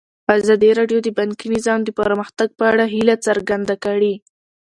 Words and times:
ازادي 0.37 0.69
راډیو 0.79 0.99
د 1.03 1.07
بانکي 1.17 1.47
نظام 1.55 1.79
د 1.83 1.89
پرمختګ 1.99 2.49
په 2.59 2.63
اړه 2.71 2.85
هیله 2.93 3.15
څرګنده 3.25 3.75
کړې. 3.85 4.13